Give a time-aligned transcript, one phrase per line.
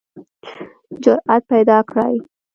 [1.03, 2.15] جرئت پیداکړئ